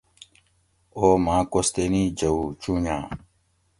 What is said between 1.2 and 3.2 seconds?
ماۤں کوستینی جوؤ چونجاۤ